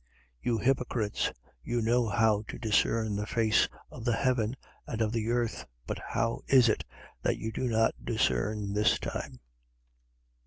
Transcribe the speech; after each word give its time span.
12:56. 0.01 0.07
You 0.41 0.57
hypocrites, 0.57 1.31
you 1.61 1.79
know 1.83 2.07
how 2.07 2.41
to 2.47 2.57
discern 2.57 3.15
the 3.15 3.27
face 3.27 3.69
of 3.91 4.03
the 4.03 4.15
heaven 4.15 4.55
and 4.87 4.99
of 4.99 5.11
the 5.11 5.29
earth: 5.29 5.67
but 5.85 5.99
how 5.99 6.41
is 6.47 6.69
it 6.69 6.83
that 7.21 7.37
you 7.37 7.51
do 7.51 7.67
not 7.67 7.93
discern 8.03 8.73
this 8.73 8.97
time? 8.97 9.39